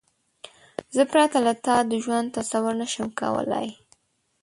زه 0.95 1.01
پرته 1.11 1.37
له 1.45 1.53
تا 1.65 1.75
د 1.89 1.91
ژوند 2.03 2.33
تصور 2.37 2.73
نشم 2.81 3.07
کولای. 3.19 3.67